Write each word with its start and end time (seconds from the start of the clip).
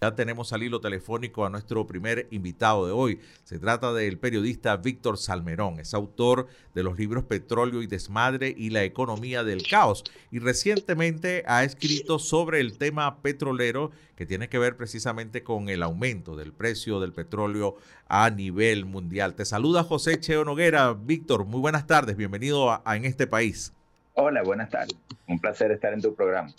Ya 0.00 0.14
tenemos 0.14 0.52
al 0.52 0.62
hilo 0.62 0.80
telefónico 0.80 1.44
a 1.44 1.50
nuestro 1.50 1.84
primer 1.84 2.28
invitado 2.30 2.86
de 2.86 2.92
hoy. 2.92 3.20
Se 3.42 3.58
trata 3.58 3.92
del 3.92 4.16
periodista 4.16 4.76
Víctor 4.76 5.18
Salmerón. 5.18 5.80
Es 5.80 5.92
autor 5.92 6.46
de 6.72 6.84
los 6.84 6.96
libros 6.96 7.24
Petróleo 7.24 7.82
y 7.82 7.88
Desmadre 7.88 8.54
y 8.56 8.70
La 8.70 8.84
Economía 8.84 9.42
del 9.42 9.66
Caos. 9.68 10.04
Y 10.30 10.38
recientemente 10.38 11.42
ha 11.48 11.64
escrito 11.64 12.20
sobre 12.20 12.60
el 12.60 12.78
tema 12.78 13.20
petrolero 13.22 13.90
que 14.14 14.24
tiene 14.24 14.48
que 14.48 14.60
ver 14.60 14.76
precisamente 14.76 15.42
con 15.42 15.68
el 15.68 15.82
aumento 15.82 16.36
del 16.36 16.52
precio 16.52 17.00
del 17.00 17.12
petróleo 17.12 17.74
a 18.06 18.30
nivel 18.30 18.84
mundial. 18.84 19.34
Te 19.34 19.44
saluda 19.44 19.82
José 19.82 20.20
Cheo 20.20 20.44
Noguera. 20.44 20.92
Víctor, 20.92 21.44
muy 21.44 21.60
buenas 21.60 21.88
tardes. 21.88 22.16
Bienvenido 22.16 22.70
a, 22.70 22.96
En 22.96 23.04
este 23.04 23.26
país. 23.26 23.72
Hola, 24.14 24.44
buenas 24.44 24.70
tardes. 24.70 24.96
Un 25.26 25.40
placer 25.40 25.72
estar 25.72 25.92
en 25.92 26.02
tu 26.02 26.14
programa. 26.14 26.52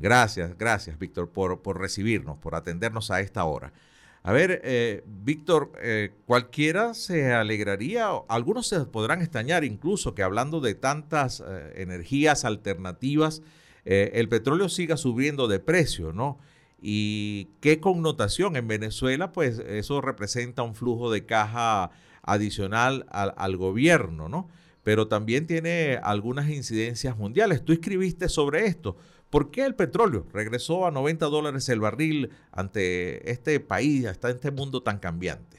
Gracias, 0.00 0.56
gracias, 0.56 0.98
Víctor, 0.98 1.28
por, 1.28 1.60
por, 1.60 1.78
recibirnos, 1.78 2.38
por 2.38 2.54
atendernos 2.54 3.10
a 3.10 3.20
esta 3.20 3.44
hora. 3.44 3.72
A 4.22 4.32
ver, 4.32 4.60
eh, 4.64 5.02
Víctor, 5.06 5.72
eh, 5.80 6.12
cualquiera 6.26 6.94
se 6.94 7.32
alegraría, 7.32 8.08
algunos 8.28 8.66
se 8.66 8.80
podrán 8.86 9.20
extrañar 9.20 9.62
incluso 9.62 10.14
que 10.14 10.22
hablando 10.22 10.60
de 10.60 10.74
tantas 10.74 11.42
eh, 11.46 11.74
energías 11.76 12.44
alternativas, 12.44 13.42
el 13.82 14.28
petróleo 14.28 14.68
siga 14.68 14.98
subiendo 14.98 15.48
de 15.48 15.58
precio, 15.58 16.12
¿no? 16.12 16.38
Y 16.82 17.48
qué 17.60 17.80
connotación 17.80 18.54
en 18.56 18.68
Venezuela, 18.68 19.32
pues 19.32 19.58
eso 19.58 20.02
representa 20.02 20.62
un 20.62 20.74
flujo 20.74 21.10
de 21.10 21.24
caja 21.24 21.90
adicional 22.22 23.06
al, 23.10 23.32
al 23.38 23.56
gobierno, 23.56 24.28
¿no? 24.28 24.48
Pero 24.84 25.08
también 25.08 25.46
tiene 25.46 25.98
algunas 26.02 26.50
incidencias 26.50 27.16
mundiales. 27.16 27.64
Tú 27.64 27.72
escribiste 27.72 28.28
sobre 28.28 28.66
esto. 28.66 28.96
¿Por 29.30 29.52
qué 29.52 29.64
el 29.64 29.76
petróleo 29.76 30.26
regresó 30.32 30.86
a 30.86 30.90
90 30.90 31.26
dólares 31.26 31.68
el 31.68 31.80
barril 31.80 32.30
ante 32.50 33.30
este 33.30 33.60
país, 33.60 34.06
hasta 34.06 34.28
este 34.28 34.50
mundo 34.50 34.82
tan 34.82 34.98
cambiante? 34.98 35.58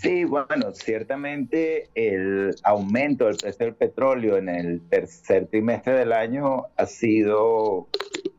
Sí, 0.00 0.24
bueno, 0.24 0.72
ciertamente 0.72 1.88
el 1.94 2.54
aumento 2.62 3.26
del 3.26 3.36
precio 3.36 3.66
del 3.66 3.74
petróleo 3.74 4.36
en 4.36 4.48
el 4.48 4.80
tercer 4.88 5.46
trimestre 5.46 5.94
del 5.94 6.12
año 6.12 6.66
ha 6.76 6.86
sido 6.86 7.88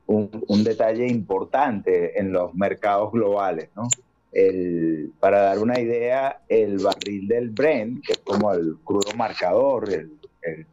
un, 0.05 0.63
detalle 0.63 1.07
importante 1.07 2.19
en 2.19 2.31
los 2.31 2.53
mercados 2.55 3.11
globales, 3.11 3.69
¿no? 3.75 3.87
El, 4.31 5.11
para 5.19 5.41
dar 5.41 5.59
una 5.59 5.79
idea, 5.79 6.41
el 6.49 6.77
barril 6.77 7.27
del 7.27 7.49
Brent, 7.49 8.05
que 8.05 8.13
es 8.13 8.19
como 8.19 8.53
el 8.53 8.75
crudo 8.83 9.13
marcador, 9.15 9.91
el, 9.91 10.11
el 10.41 10.65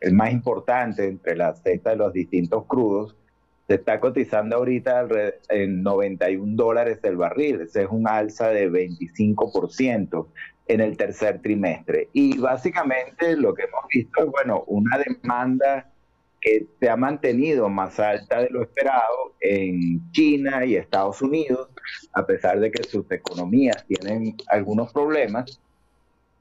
el 0.00 0.14
más 0.14 0.32
importante 0.32 1.06
entre 1.06 1.36
la 1.36 1.54
cesta 1.54 1.90
de 1.90 1.96
los 1.96 2.12
distintos 2.12 2.64
crudos, 2.66 3.16
se 3.68 3.76
está 3.76 4.00
cotizando 4.00 4.56
ahorita 4.56 5.06
en 5.48 5.82
91 5.82 6.56
dólares 6.56 6.98
el 7.04 7.16
barril. 7.16 7.60
Ese 7.60 7.82
es 7.82 7.88
un 7.88 8.08
alza 8.08 8.48
de 8.48 8.68
25% 8.68 10.26
en 10.66 10.80
el 10.80 10.96
tercer 10.96 11.40
trimestre. 11.40 12.08
Y 12.12 12.38
básicamente 12.38 13.36
lo 13.36 13.54
que 13.54 13.62
hemos 13.64 13.84
visto 13.92 14.24
es, 14.24 14.30
bueno, 14.30 14.64
una 14.66 14.98
demanda 14.98 15.88
que 16.40 16.66
se 16.80 16.88
ha 16.88 16.96
mantenido 16.96 17.68
más 17.68 18.00
alta 18.00 18.40
de 18.40 18.50
lo 18.50 18.62
esperado 18.62 19.34
en 19.40 20.10
China 20.10 20.64
y 20.64 20.74
Estados 20.74 21.22
Unidos, 21.22 21.68
a 22.14 22.26
pesar 22.26 22.58
de 22.58 22.70
que 22.70 22.82
sus 22.82 23.08
economías 23.12 23.84
tienen 23.86 24.36
algunos 24.48 24.92
problemas 24.92 25.60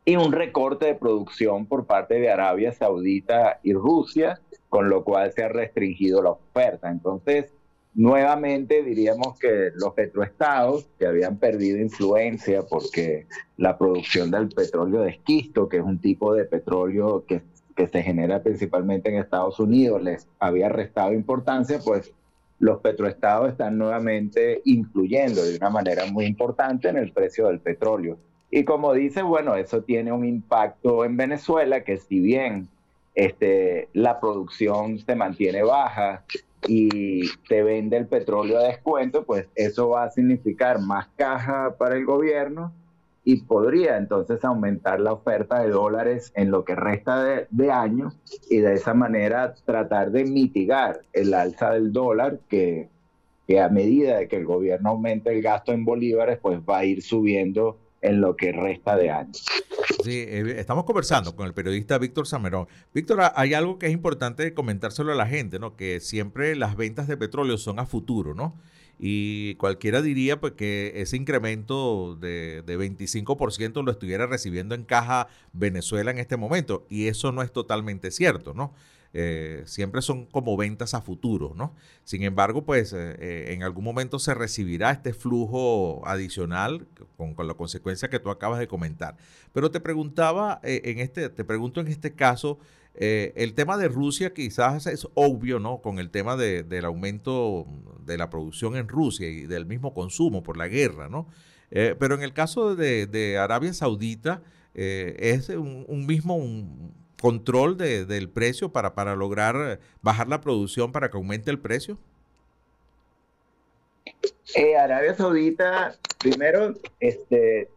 y 0.09 0.15
un 0.15 0.31
recorte 0.31 0.87
de 0.87 0.95
producción 0.95 1.67
por 1.67 1.85
parte 1.85 2.15
de 2.15 2.31
Arabia 2.31 2.73
Saudita 2.73 3.59
y 3.61 3.73
Rusia, 3.73 4.41
con 4.67 4.89
lo 4.89 5.03
cual 5.03 5.31
se 5.33 5.43
ha 5.43 5.49
restringido 5.49 6.23
la 6.23 6.31
oferta. 6.31 6.89
Entonces, 6.89 7.53
nuevamente 7.93 8.81
diríamos 8.81 9.37
que 9.37 9.69
los 9.75 9.93
petroestados, 9.93 10.89
que 10.97 11.05
habían 11.05 11.37
perdido 11.37 11.77
influencia 11.77 12.63
porque 12.63 13.27
la 13.57 13.77
producción 13.77 14.31
del 14.31 14.49
petróleo 14.49 15.01
de 15.01 15.11
esquisto, 15.11 15.69
que 15.69 15.77
es 15.77 15.83
un 15.83 15.99
tipo 15.99 16.33
de 16.33 16.45
petróleo 16.45 17.23
que, 17.27 17.43
que 17.75 17.87
se 17.87 18.01
genera 18.01 18.41
principalmente 18.41 19.11
en 19.11 19.19
Estados 19.19 19.59
Unidos, 19.59 20.01
les 20.01 20.27
había 20.39 20.69
restado 20.69 21.13
importancia, 21.13 21.77
pues 21.85 22.11
los 22.57 22.79
petroestados 22.79 23.51
están 23.51 23.77
nuevamente 23.77 24.63
influyendo 24.65 25.43
de 25.43 25.55
una 25.57 25.69
manera 25.69 26.07
muy 26.07 26.25
importante 26.25 26.89
en 26.89 26.97
el 26.97 27.11
precio 27.11 27.45
del 27.45 27.59
petróleo. 27.59 28.17
Y 28.51 28.63
como 28.63 28.93
dice, 28.93 29.21
bueno, 29.21 29.55
eso 29.55 29.83
tiene 29.83 30.11
un 30.11 30.25
impacto 30.25 31.05
en 31.05 31.17
Venezuela, 31.17 31.83
que 31.83 31.97
si 31.97 32.19
bien 32.19 32.67
este, 33.15 33.89
la 33.93 34.19
producción 34.19 34.99
se 34.99 35.15
mantiene 35.15 35.63
baja 35.63 36.23
y 36.67 37.23
se 37.47 37.63
vende 37.63 37.97
el 37.97 38.07
petróleo 38.07 38.59
a 38.59 38.63
descuento, 38.63 39.23
pues 39.23 39.47
eso 39.55 39.89
va 39.89 40.05
a 40.05 40.11
significar 40.11 40.79
más 40.79 41.07
caja 41.15 41.75
para 41.77 41.95
el 41.95 42.05
gobierno 42.05 42.73
y 43.23 43.41
podría 43.43 43.97
entonces 43.97 44.43
aumentar 44.43 44.99
la 44.99 45.13
oferta 45.13 45.59
de 45.59 45.69
dólares 45.69 46.31
en 46.35 46.49
lo 46.49 46.63
que 46.65 46.75
resta 46.75 47.23
de, 47.23 47.47
de 47.51 47.71
año 47.71 48.13
y 48.49 48.57
de 48.57 48.73
esa 48.73 48.93
manera 48.93 49.53
tratar 49.65 50.11
de 50.11 50.25
mitigar 50.25 51.01
el 51.13 51.33
alza 51.33 51.71
del 51.71 51.91
dólar 51.91 52.39
que, 52.49 52.89
que 53.47 53.59
a 53.59 53.69
medida 53.69 54.17
de 54.17 54.27
que 54.27 54.37
el 54.37 54.45
gobierno 54.45 54.89
aumente 54.89 55.31
el 55.31 55.41
gasto 55.41 55.73
en 55.73 55.85
bolívares, 55.85 56.39
pues 56.39 56.59
va 56.59 56.79
a 56.79 56.85
ir 56.85 57.03
subiendo 57.03 57.77
en 58.01 58.21
lo 58.21 58.35
que 58.35 58.51
resta 58.51 58.95
de 58.95 59.11
año. 59.11 59.31
Sí, 60.03 60.11
eh, 60.11 60.55
estamos 60.57 60.85
conversando 60.85 61.35
con 61.35 61.45
el 61.47 61.53
periodista 61.53 61.97
Víctor 61.97 62.27
Samerón. 62.27 62.67
Víctor, 62.93 63.19
hay 63.35 63.53
algo 63.53 63.77
que 63.79 63.87
es 63.87 63.93
importante 63.93 64.53
comentárselo 64.53 65.11
a 65.11 65.15
la 65.15 65.27
gente, 65.27 65.59
¿no? 65.59 65.75
Que 65.75 65.99
siempre 65.99 66.55
las 66.55 66.75
ventas 66.75 67.07
de 67.07 67.17
petróleo 67.17 67.57
son 67.57 67.79
a 67.79 67.85
futuro, 67.85 68.33
¿no? 68.33 68.55
Y 68.99 69.55
cualquiera 69.55 70.01
diría 70.01 70.39
pues, 70.41 70.53
que 70.53 70.93
ese 70.95 71.15
incremento 71.15 72.17
de, 72.19 72.63
de 72.65 72.77
25% 72.77 73.83
lo 73.83 73.91
estuviera 73.91 74.27
recibiendo 74.27 74.75
en 74.75 74.83
caja 74.83 75.27
Venezuela 75.53 76.11
en 76.11 76.17
este 76.17 76.35
momento. 76.35 76.85
Y 76.89 77.07
eso 77.07 77.31
no 77.31 77.41
es 77.41 77.51
totalmente 77.51 78.11
cierto, 78.11 78.53
¿no? 78.53 78.73
Eh, 79.11 79.63
siempre 79.65 80.03
son 80.03 80.27
como 80.27 80.55
ventas 80.55 80.93
a 80.93 81.01
futuro, 81.01 81.53
¿no? 81.55 81.73
Sin 82.03 82.21
embargo, 82.21 82.63
pues 82.63 82.93
eh, 82.93 83.15
eh, 83.19 83.53
en 83.53 83.63
algún 83.63 83.83
momento 83.83 84.19
se 84.19 84.35
recibirá 84.35 84.91
este 84.91 85.13
flujo 85.13 86.03
adicional 86.05 86.87
con, 87.17 87.35
la 87.47 87.55
consecuencia 87.55 88.09
que 88.09 88.19
tú 88.19 88.29
acabas 88.29 88.59
de 88.59 88.67
comentar. 88.67 89.17
Pero 89.51 89.71
te 89.71 89.79
preguntaba, 89.79 90.59
en 90.63 90.99
este, 90.99 91.29
te 91.29 91.43
pregunto 91.43 91.81
en 91.81 91.87
este 91.87 92.13
caso, 92.13 92.59
el 92.93 93.53
tema 93.53 93.77
de 93.77 93.87
Rusia 93.87 94.33
quizás 94.33 94.85
es 94.85 95.07
obvio, 95.13 95.59
¿no? 95.59 95.81
Con 95.81 95.99
el 95.99 96.11
tema 96.11 96.35
del 96.35 96.85
aumento 96.85 97.65
de 98.05 98.17
la 98.17 98.29
producción 98.29 98.75
en 98.75 98.87
Rusia 98.87 99.29
y 99.29 99.47
del 99.47 99.65
mismo 99.65 99.93
consumo 99.93 100.43
por 100.43 100.57
la 100.57 100.67
guerra, 100.67 101.09
¿no? 101.09 101.27
pero 101.69 102.15
en 102.15 102.23
el 102.23 102.33
caso 102.33 102.75
de, 102.75 103.37
Arabia 103.39 103.73
Saudita, 103.73 104.41
es 104.73 105.49
un, 105.49 106.05
mismo, 106.07 106.35
control 107.21 107.77
de, 107.77 108.05
del 108.05 108.29
precio 108.29 108.71
para, 108.71 108.93
para 108.95 109.15
lograr 109.15 109.79
bajar 110.01 110.27
la 110.27 110.41
producción 110.41 110.91
para 110.91 111.09
que 111.09 111.17
aumente 111.17 111.51
el 111.51 111.59
precio? 111.59 111.97
Eh, 114.55 114.75
Arabia 114.75 115.13
Saudita, 115.13 115.95
primero, 116.17 116.73
este, 116.99 117.69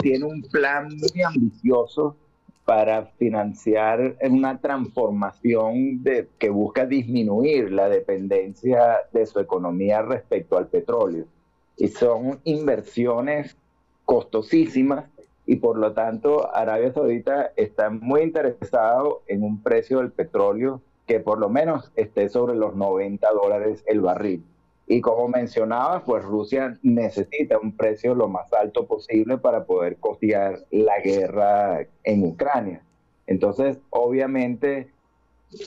tiene 0.00 0.24
un 0.24 0.42
plan 0.42 0.88
muy 0.88 1.22
ambicioso 1.22 2.16
para 2.64 3.06
financiar 3.18 4.16
una 4.22 4.60
transformación 4.60 6.02
de, 6.02 6.28
que 6.38 6.50
busca 6.50 6.84
disminuir 6.84 7.70
la 7.70 7.88
dependencia 7.88 8.98
de 9.12 9.24
su 9.24 9.38
economía 9.38 10.02
respecto 10.02 10.58
al 10.58 10.66
petróleo. 10.66 11.26
Y 11.76 11.88
son 11.88 12.40
inversiones 12.42 13.56
costosísimas 14.04 15.04
y 15.46 15.56
por 15.56 15.78
lo 15.78 15.92
tanto 15.92 16.54
Arabia 16.54 16.92
Saudita 16.92 17.52
está 17.56 17.88
muy 17.88 18.22
interesado 18.22 19.22
en 19.28 19.44
un 19.44 19.62
precio 19.62 19.98
del 19.98 20.10
petróleo 20.10 20.82
que 21.06 21.20
por 21.20 21.38
lo 21.38 21.48
menos 21.48 21.92
esté 21.94 22.28
sobre 22.28 22.56
los 22.56 22.74
90 22.74 23.28
dólares 23.32 23.84
el 23.86 24.00
barril. 24.00 24.44
Y 24.88 25.00
como 25.00 25.28
mencionaba, 25.28 26.02
pues 26.04 26.24
Rusia 26.24 26.78
necesita 26.82 27.58
un 27.58 27.76
precio 27.76 28.14
lo 28.14 28.28
más 28.28 28.52
alto 28.52 28.86
posible 28.86 29.38
para 29.38 29.64
poder 29.64 29.96
costear 29.96 30.64
la 30.70 31.00
guerra 31.00 31.86
en 32.04 32.24
Ucrania. 32.24 32.82
Entonces, 33.26 33.78
obviamente, 33.90 34.90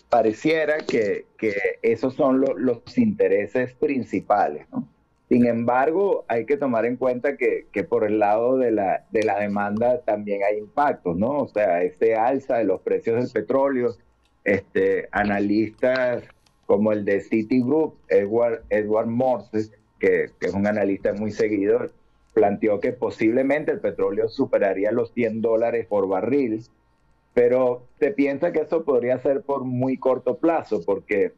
pareciera 0.09 0.77
que, 0.79 1.25
que 1.37 1.53
esos 1.81 2.13
son 2.15 2.45
los 2.57 2.97
intereses 2.97 3.73
principales, 3.73 4.67
¿no? 4.71 4.87
Sin 5.29 5.45
embargo, 5.45 6.25
hay 6.27 6.45
que 6.45 6.57
tomar 6.57 6.85
en 6.85 6.95
cuenta 6.97 7.37
que, 7.37 7.67
por 7.87 8.03
el 8.03 8.17
lado 8.17 8.57
de 8.57 8.71
la, 8.71 9.05
de 9.11 9.23
la 9.23 9.39
demanda 9.39 10.01
también 10.01 10.41
hay 10.43 10.57
impactos, 10.57 11.15
¿no? 11.17 11.37
O 11.37 11.47
sea, 11.47 11.83
este 11.83 12.15
alza 12.15 12.57
de 12.57 12.63
los 12.63 12.81
precios 12.81 13.17
del 13.17 13.31
petróleo, 13.31 13.95
este, 14.43 15.07
analistas 15.11 16.23
como 16.65 16.91
el 16.91 17.05
de 17.05 17.21
Citigroup, 17.21 17.95
Edward, 18.07 18.63
Edward 18.69 19.05
Morse, 19.05 19.69
que, 19.99 20.31
que 20.39 20.47
es 20.47 20.53
un 20.53 20.65
analista 20.65 21.13
muy 21.13 21.31
seguido, 21.31 21.91
planteó 22.33 22.79
que 22.79 22.91
posiblemente 22.91 23.71
el 23.71 23.79
petróleo 23.79 24.29
superaría 24.29 24.91
los 24.91 25.13
100 25.13 25.41
dólares 25.41 25.85
por 25.87 26.07
barril, 26.07 26.63
pero 27.35 27.83
se 27.99 28.11
piensa 28.11 28.51
que 28.51 28.61
eso 28.61 28.83
podría 28.83 29.19
ser 29.19 29.41
por 29.41 29.63
muy 29.63 29.97
corto 29.97 30.37
plazo, 30.37 30.81
porque 30.83 31.33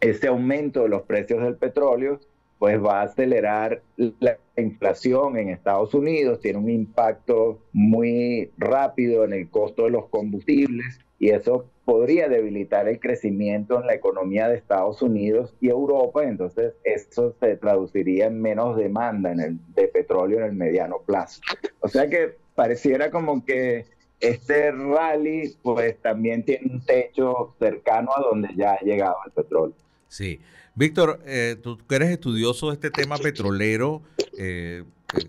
ese 0.00 0.28
aumento 0.28 0.82
de 0.82 0.88
los 0.88 1.02
precios 1.02 1.42
del 1.42 1.56
petróleo 1.56 2.20
pues 2.64 2.82
va 2.82 3.02
a 3.02 3.04
acelerar 3.04 3.82
la 3.98 4.38
inflación 4.56 5.36
en 5.36 5.50
Estados 5.50 5.92
Unidos, 5.92 6.40
tiene 6.40 6.58
un 6.58 6.70
impacto 6.70 7.60
muy 7.74 8.52
rápido 8.56 9.22
en 9.24 9.34
el 9.34 9.50
costo 9.50 9.84
de 9.84 9.90
los 9.90 10.06
combustibles 10.08 10.98
y 11.18 11.28
eso 11.28 11.66
podría 11.84 12.26
debilitar 12.26 12.88
el 12.88 13.00
crecimiento 13.00 13.78
en 13.78 13.86
la 13.86 13.92
economía 13.92 14.48
de 14.48 14.56
Estados 14.56 15.02
Unidos 15.02 15.54
y 15.60 15.68
Europa, 15.68 16.24
entonces 16.24 16.72
eso 16.84 17.36
se 17.38 17.58
traduciría 17.58 18.28
en 18.28 18.40
menos 18.40 18.78
demanda 18.78 19.30
en 19.32 19.40
el, 19.40 19.58
de 19.74 19.88
petróleo 19.88 20.38
en 20.38 20.44
el 20.44 20.54
mediano 20.54 21.02
plazo. 21.04 21.42
O 21.80 21.88
sea 21.88 22.08
que 22.08 22.38
pareciera 22.54 23.10
como 23.10 23.44
que 23.44 23.84
este 24.20 24.72
rally 24.72 25.54
pues 25.62 26.00
también 26.00 26.42
tiene 26.46 26.72
un 26.72 26.80
techo 26.80 27.54
cercano 27.58 28.10
a 28.16 28.22
donde 28.22 28.48
ya 28.56 28.72
ha 28.72 28.80
llegado 28.80 29.16
el 29.26 29.32
petróleo. 29.32 29.76
Sí. 30.08 30.40
Víctor, 30.76 31.20
eh, 31.24 31.56
tú 31.62 31.78
que 31.78 31.94
eres 31.94 32.10
estudioso 32.10 32.68
de 32.68 32.74
este 32.74 32.90
tema 32.90 33.16
petrolero, 33.16 34.02
eh, 34.36 34.82
eh, 35.16 35.28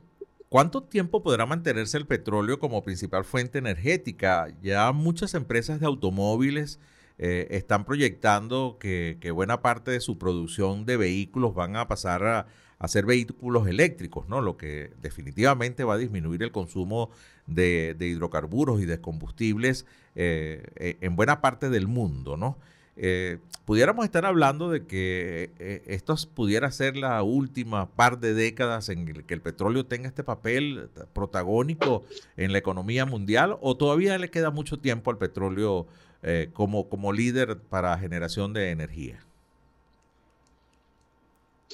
¿cuánto 0.49 0.81
tiempo 0.81 1.21
podrá 1.21 1.45
mantenerse 1.45 1.97
el 1.97 2.07
petróleo 2.07 2.57
como 2.57 2.83
principal 2.83 3.23
fuente 3.23 3.59
energética? 3.59 4.47
Ya 4.63 4.91
muchas 4.91 5.35
empresas 5.35 5.79
de 5.79 5.85
automóviles 5.85 6.79
están 7.17 7.85
proyectando 7.85 8.75
que, 8.77 9.31
buena 9.33 9.61
parte 9.61 9.91
de 9.91 10.01
su 10.01 10.17
producción 10.17 10.85
de 10.85 10.97
vehículos 10.97 11.55
van 11.55 11.77
a 11.77 11.87
pasar 11.87 12.25
a, 12.25 12.47
a 12.77 12.87
ser 12.89 13.05
vehículos 13.05 13.67
eléctricos, 13.69 14.27
¿no? 14.27 14.41
Lo 14.41 14.57
que 14.57 14.91
definitivamente 15.01 15.85
va 15.85 15.93
a 15.93 15.97
disminuir 15.97 16.43
el 16.43 16.51
consumo 16.51 17.11
de 17.47 17.95
hidrocarburos 18.01 18.81
y 18.81 18.85
de 18.85 18.99
combustibles 18.99 19.85
en 20.15 21.15
buena 21.15 21.39
parte 21.39 21.69
del 21.69 21.87
mundo, 21.87 22.35
¿no? 22.35 22.57
Eh, 22.97 23.39
pudiéramos 23.65 24.05
estar 24.05 24.25
hablando 24.25 24.69
de 24.69 24.85
que 24.85 25.51
eh, 25.59 25.83
esto 25.87 26.15
pudiera 26.33 26.71
ser 26.71 26.95
la 26.95 27.21
última 27.23 27.89
par 27.89 28.19
de 28.19 28.33
décadas 28.33 28.87
en 28.87 29.05
que 29.23 29.33
el 29.33 29.41
petróleo 29.41 29.85
tenga 29.85 30.07
este 30.07 30.23
papel 30.23 30.89
protagónico 31.11 32.05
en 32.37 32.53
la 32.53 32.57
economía 32.57 33.05
mundial 33.05 33.57
o 33.59 33.75
todavía 33.75 34.17
le 34.17 34.29
queda 34.29 34.49
mucho 34.49 34.79
tiempo 34.79 35.11
al 35.11 35.17
petróleo 35.17 35.87
eh, 36.23 36.49
como, 36.53 36.87
como 36.87 37.11
líder 37.11 37.57
para 37.57 37.97
generación 37.97 38.53
de 38.53 38.71
energía. 38.71 39.19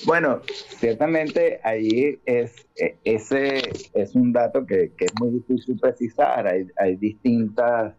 Bueno, 0.05 0.41
ciertamente 0.79 1.59
ahí 1.63 2.19
es, 2.25 2.65
e, 2.75 2.95
ese 3.03 3.61
es 3.93 4.15
un 4.15 4.33
dato 4.33 4.65
que, 4.65 4.91
es 4.97 5.11
muy 5.19 5.31
difícil 5.31 5.77
precisar, 5.79 6.47
hay, 6.47 6.65
hay 6.77 6.95
distintas 6.95 7.93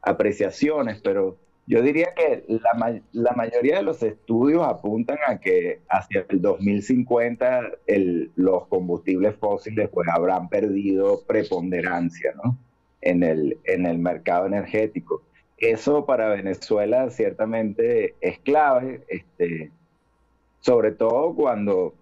apreciaciones, 0.00 1.00
pero 1.02 1.36
yo 1.66 1.80
diría 1.80 2.08
que 2.14 2.44
la, 3.12 3.32
mayoría 3.34 3.76
de 3.76 3.82
los 3.82 4.02
estudios 4.02 4.66
apuntan 4.66 5.18
a 5.26 5.38
que 5.38 5.80
hacia 5.88 6.26
el 6.28 6.42
2050 6.42 7.70
el, 7.86 8.32
los 8.34 8.66
combustibles 8.66 9.36
fósiles 9.36 9.88
pues 9.90 10.08
habrán 10.08 10.48
perdido 10.48 11.22
preponderancia 11.26 12.32
¿no? 12.42 12.58
en, 13.00 13.22
el, 13.22 13.58
en 13.64 13.86
el 13.86 13.98
mercado 13.98 14.46
energético. 14.46 15.22
Eso 15.56 16.04
para 16.04 16.28
Venezuela 16.28 17.08
ciertamente 17.10 18.16
es 18.20 18.40
clave, 18.40 19.04
este, 19.06 19.70
sobre 20.58 20.90
todo 20.90 21.34
cuando 21.34 21.94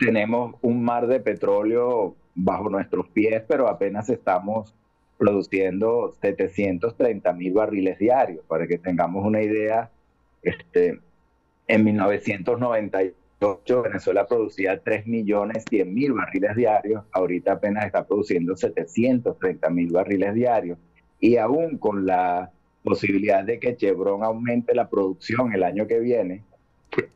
tenemos 0.00 0.56
un 0.60 0.82
mar 0.82 1.06
de 1.06 1.20
petróleo 1.20 2.16
bajo 2.34 2.68
nuestros 2.68 3.08
pies, 3.10 3.44
pero 3.46 3.68
apenas 3.68 4.08
estamos 4.10 4.74
produciendo 5.18 6.14
730 6.20 7.32
mil 7.34 7.52
barriles 7.52 7.98
diarios. 7.98 8.44
Para 8.46 8.66
que 8.66 8.78
tengamos 8.78 9.26
una 9.26 9.42
idea, 9.42 9.90
este, 10.42 11.00
en 11.66 11.84
1998 11.84 13.82
Venezuela 13.82 14.26
producía 14.26 14.80
3 14.80 15.06
millones 15.06 15.64
100 15.68 15.92
mil 15.92 16.12
barriles 16.12 16.56
diarios, 16.56 17.04
ahorita 17.12 17.52
apenas 17.52 17.86
está 17.86 18.06
produciendo 18.06 18.56
730 18.56 19.68
mil 19.70 19.90
barriles 19.92 20.34
diarios. 20.34 20.78
Y 21.20 21.36
aún 21.36 21.78
con 21.78 22.06
la 22.06 22.50
posibilidad 22.82 23.44
de 23.44 23.58
que 23.58 23.76
Chevron 23.76 24.22
aumente 24.22 24.74
la 24.74 24.88
producción 24.88 25.52
el 25.52 25.64
año 25.64 25.86
que 25.86 25.98
viene 25.98 26.42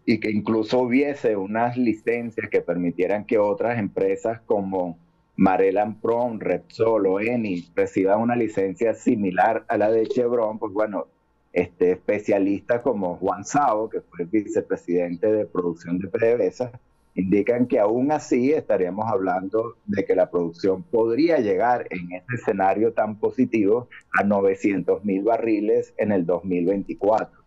y 0.04 0.20
que 0.20 0.30
incluso 0.30 0.80
hubiese 0.80 1.36
unas 1.36 1.76
licencias 1.76 2.50
que 2.50 2.60
permitieran 2.60 3.24
que 3.24 3.38
otras 3.38 3.78
empresas 3.78 4.40
como 4.44 4.98
Marelan 5.36 6.00
Prom, 6.00 6.38
Repsol 6.38 7.06
o 7.06 7.20
Eni 7.20 7.68
reciban 7.74 8.20
una 8.20 8.36
licencia 8.36 8.94
similar 8.94 9.64
a 9.68 9.76
la 9.76 9.90
de 9.90 10.06
Chevron, 10.06 10.58
pues 10.58 10.72
bueno, 10.72 11.06
este, 11.52 11.92
especialistas 11.92 12.82
como 12.82 13.16
Juan 13.16 13.44
Sao, 13.44 13.88
que 13.88 14.00
fue 14.00 14.24
el 14.24 14.26
vicepresidente 14.28 15.30
de 15.32 15.46
producción 15.46 15.98
de 15.98 16.08
PDVSA, 16.08 16.72
indican 17.14 17.66
que 17.66 17.78
aún 17.78 18.10
así 18.10 18.52
estaríamos 18.52 19.06
hablando 19.06 19.76
de 19.86 20.04
que 20.04 20.14
la 20.14 20.30
producción 20.30 20.82
podría 20.82 21.38
llegar 21.38 21.86
en 21.90 22.12
este 22.12 22.36
escenario 22.36 22.92
tan 22.92 23.16
positivo 23.16 23.88
a 24.18 24.24
900 24.24 25.04
mil 25.04 25.22
barriles 25.22 25.92
en 25.98 26.12
el 26.12 26.24
2024. 26.24 27.42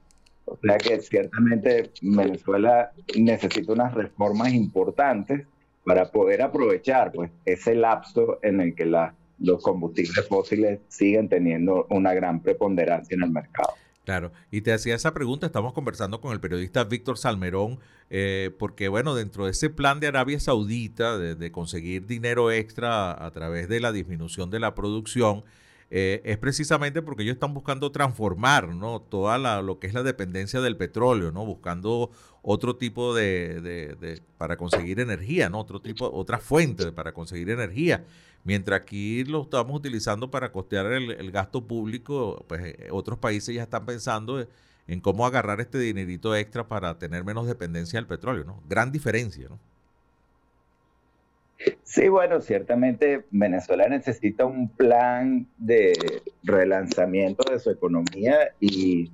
O 0.46 0.58
sea 0.58 0.78
que 0.78 1.02
ciertamente 1.02 1.92
Venezuela 2.02 2.92
necesita 3.18 3.74
unas 3.74 3.94
reformas 3.96 4.54
importantes 4.54 5.48
para 5.86 6.12
poder 6.12 6.42
aprovechar 6.42 7.12
pues, 7.14 7.32
ese 7.46 7.76
lapso 7.76 8.40
en 8.42 8.60
el 8.60 8.76
que 8.76 8.86
los 8.86 9.62
combustibles 9.62 10.28
fósiles 10.28 10.80
siguen 10.90 11.30
teniendo 11.30 11.86
una 11.90 12.14
gran 12.14 12.42
preponderancia 12.42 13.16
en 13.16 13.24
el 13.24 13.32
mercado. 13.32 13.74
Claro, 14.04 14.32
y 14.52 14.62
te 14.62 14.72
hacía 14.72 14.94
esa 14.94 15.16
pregunta, 15.16 15.48
estamos 15.48 15.74
conversando 15.74 16.22
con 16.22 16.32
el 16.32 16.40
periodista 16.40 16.84
Víctor 16.84 17.18
Salmerón, 17.18 17.80
eh, 18.12 18.52
porque 18.60 18.88
bueno, 18.88 19.16
dentro 19.16 19.46
de 19.46 19.52
ese 19.52 19.72
plan 19.72 20.00
de 20.00 20.08
Arabia 20.08 20.40
Saudita 20.40 21.18
de, 21.18 21.34
de, 21.34 21.52
conseguir 21.52 22.06
dinero 22.06 22.52
extra 22.52 23.12
a 23.12 23.32
través 23.32 23.68
de 23.68 23.80
la 23.80 23.92
disminución 23.92 24.52
de 24.52 24.60
la 24.60 24.76
producción, 24.76 25.44
eh, 25.92 26.22
es 26.26 26.38
precisamente 26.38 27.02
porque 27.02 27.24
ellos 27.24 27.36
están 27.36 27.54
buscando 27.54 27.92
transformar 27.92 28.70
¿no? 28.70 29.02
toda 29.02 29.38
la, 29.38 29.62
lo 29.62 29.80
que 29.80 29.88
es 29.88 29.94
la 29.94 30.04
dependencia 30.04 30.60
del 30.62 30.78
petróleo, 30.78 31.32
¿no? 31.32 31.46
buscando 31.46 32.10
otro 32.42 32.76
tipo 32.76 33.14
de, 33.14 33.62
de, 33.62 34.22
para 34.38 34.58
conseguir 34.58 35.00
energía, 35.00 35.50
¿no? 35.50 35.60
otro 35.60 35.82
tipo, 35.82 36.10
otra 36.12 36.40
fuente 36.40 36.92
para 36.92 37.14
conseguir 37.14 37.50
energía. 37.50 38.04
Mientras 38.44 38.82
aquí 38.82 39.24
lo 39.24 39.44
estamos 39.44 39.76
utilizando 39.76 40.30
para 40.30 40.52
costear 40.52 40.88
el, 40.88 41.32
gasto 41.32 41.66
público, 41.66 42.46
pues 42.48 42.62
eh, 42.64 42.88
otros 42.92 43.18
países 43.18 43.56
ya 43.56 43.64
están 43.64 43.86
pensando 43.86 44.48
en 44.88 45.02
cómo 45.02 45.26
agarrar 45.26 45.62
este 45.62 45.80
dinerito 45.80 46.36
extra 46.36 46.68
para 46.68 46.98
tener 47.00 47.24
menos 47.24 47.48
dependencia 47.48 47.98
del 47.98 48.06
petróleo, 48.06 48.44
¿no? 48.44 48.62
Gran 48.70 48.92
diferencia, 48.92 49.50
¿no? 49.50 49.60
Sí, 51.84 52.10
bueno, 52.10 52.42
ciertamente 52.42 53.26
Venezuela 53.32 53.88
necesita 53.88 54.46
un 54.46 54.70
plan 54.70 55.48
de 55.58 55.94
relanzamiento 56.44 57.50
de 57.52 57.60
su 57.60 57.72
economía 57.72 58.54
y, 58.60 59.12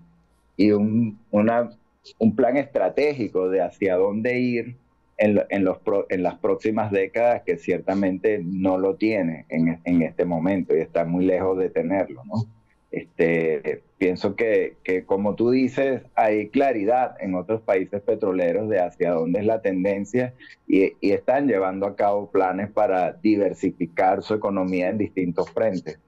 un, 0.72 1.20
un 1.32 2.36
plan 2.36 2.58
estratégico 2.58 3.50
de 3.50 3.62
hacia 3.62 3.96
dónde 3.96 4.40
ir 4.40 4.78
en, 5.18 5.42
en, 5.50 5.64
los, 5.64 5.78
en 6.10 6.24
las 6.24 6.36
próximas 6.40 6.92
décadas 6.92 7.44
que 7.46 7.58
ciertamente 7.58 8.42
no 8.44 8.78
lo 8.78 8.96
tiene 8.96 9.46
en, 9.50 9.80
en 9.84 10.02
este 10.02 10.26
momento 10.26 10.76
y 10.76 10.82
está 10.82 11.06
muy 11.06 11.26
lejos 11.26 11.58
de 11.58 11.70
tenerlo, 11.70 12.24
¿no? 12.26 12.61
Este, 12.92 13.82
pienso 13.98 14.36
que, 14.36 14.76
como 15.06 15.36
tú 15.36 15.52
dices, 15.52 16.02
hay 16.14 16.50
claridad 16.50 17.16
en 17.22 17.36
otros 17.36 17.62
países 17.62 18.02
petroleros 18.02 18.68
de 18.68 18.82
hacia 18.82 19.12
dónde 19.12 19.40
es 19.40 19.46
la 19.46 19.62
tendencia 19.62 20.34
y, 20.68 20.94
están 21.02 21.48
llevando 21.48 21.88
a 21.88 21.96
cabo 21.96 22.30
planes 22.30 22.70
para 22.70 23.14
diversificar 23.14 24.22
su 24.24 24.34
economía 24.34 24.90
en 24.90 24.98
distintos 24.98 25.50
frentes. 25.52 26.00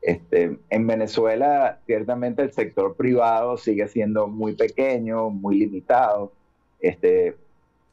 Este, 0.00 0.58
en 0.70 0.86
Venezuela, 0.86 1.78
ciertamente 1.84 2.42
el 2.42 2.52
sector 2.52 2.96
privado 2.96 3.58
sigue 3.58 3.86
siendo 3.88 4.26
muy 4.26 4.54
pequeño, 4.54 5.28
muy 5.28 5.58
limitado. 5.58 6.32
Este, 6.80 7.36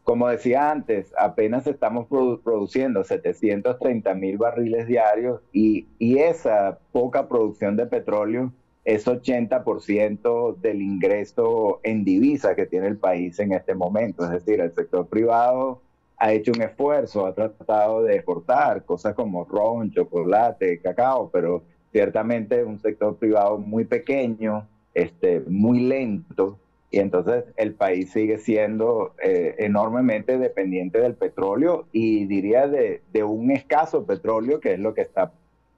como 0.07 0.29
decía 0.29 0.71
antes, 0.71 1.13
apenas 1.17 1.67
estamos 1.67 2.07
produciendo 2.07 3.03
730 3.03 4.13
mil 4.13 4.37
barriles 4.37 4.87
diarios 4.87 5.41
y, 5.51 5.85
esa 5.99 6.79
poca 6.93 7.27
producción 7.27 7.75
de 7.75 7.87
petróleo 7.87 8.53
es 8.85 9.05
80% 9.05 10.55
del 10.61 10.81
ingreso 10.81 11.81
en 11.83 12.05
divisa 12.05 12.55
que 12.55 12.65
tiene 12.65 12.87
el 12.87 12.95
país 12.95 13.37
en 13.39 13.51
este 13.51 13.75
momento. 13.75 14.23
Es 14.23 14.31
decir, 14.31 14.61
el 14.61 14.73
sector 14.73 15.07
privado 15.07 15.81
ha 16.15 16.31
hecho 16.31 16.53
un 16.55 16.61
esfuerzo, 16.61 17.25
ha 17.25 17.35
tratado 17.35 18.03
de 18.03 18.15
exportar 18.15 18.85
cosas 18.85 19.13
como 19.13 19.43
ron, 19.43 19.91
chocolate, 19.91 20.79
cacao, 20.79 21.29
pero 21.29 21.63
ciertamente 21.91 22.61
es 22.61 22.65
un 22.65 22.79
sector 22.79 23.17
privado 23.17 23.57
muy 23.57 23.83
pequeño, 23.83 24.69
este, 24.93 25.41
muy 25.41 25.81
lento 25.81 26.57
y 26.89 26.99
entonces 26.99 27.43
el 27.57 27.73
país 27.73 28.11
sigue 28.11 28.37
siendo 28.37 29.13
eh, 29.21 29.55
enormemente 29.59 30.37
dependiente 30.37 30.99
del 30.99 31.15
petróleo 31.15 31.87
y 31.91 32.25
diría 32.25 32.67
de, 32.67 33.01
un 33.23 33.51
escaso 33.51 34.05
petróleo 34.05 34.59
que 34.59 34.73
es 34.73 34.79
lo 34.79 34.93
que 34.93 35.01
está 35.01 35.33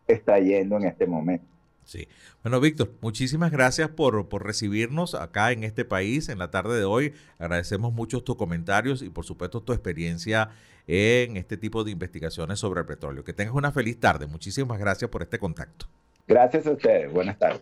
extrayendo 0.08 0.78
en 0.78 0.84
este 0.84 1.08
momento. 1.08 1.46
Sí. 1.84 2.08
Bueno, 2.44 2.60
Víctor, 2.60 2.92
muchísimas 3.02 3.52
gracias 3.52 3.90
por, 3.90 4.30
por, 4.30 4.46
recibirnos 4.46 5.16
acá 5.16 5.52
en 5.52 5.64
este 5.64 5.86
país 5.86 6.30
en 6.30 6.38
la 6.38 6.52
tarde 6.52 6.78
de 6.78 6.86
hoy. 6.86 7.14
Agradecemos 7.40 7.92
mucho 7.92 8.22
tus 8.22 8.36
comentarios 8.36 9.02
y 9.02 9.10
por 9.10 9.26
supuesto 9.26 9.62
tu 9.62 9.74
experiencia 9.74 10.52
en 10.86 11.38
este 11.38 11.58
tipo 11.58 11.84
de 11.84 11.92
investigaciones 11.92 12.60
sobre 12.60 12.82
el 12.82 12.86
petróleo. 12.86 13.24
Que 13.24 13.34
tengas 13.34 13.56
una 13.56 13.72
feliz 13.72 14.00
tarde. 14.00 14.28
Muchísimas 14.28 14.78
gracias 14.78 15.10
por 15.10 15.24
este 15.24 15.40
contacto. 15.40 15.88
Gracias 16.28 16.68
a 16.68 16.72
ustedes. 16.72 17.12
Buenas 17.12 17.40
tardes. 17.40 17.62